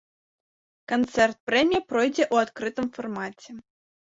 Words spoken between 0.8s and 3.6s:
Канцэрт-прэмія пройдзе ў адкрытым фармаце.